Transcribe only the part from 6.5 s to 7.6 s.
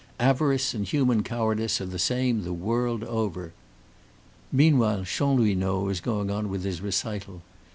his recital.